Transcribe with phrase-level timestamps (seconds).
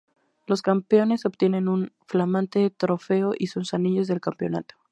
[0.47, 4.73] Los campeones obtienen un flamante trofeo y sus anillos del campeonato.